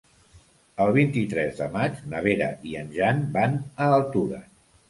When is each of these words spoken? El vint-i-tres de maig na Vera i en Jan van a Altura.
El 0.85 0.93
vint-i-tres 0.95 1.59
de 1.59 1.67
maig 1.77 2.01
na 2.15 2.23
Vera 2.29 2.49
i 2.71 2.75
en 2.83 2.91
Jan 2.99 3.23
van 3.39 3.57
a 3.63 3.93
Altura. 4.01 4.43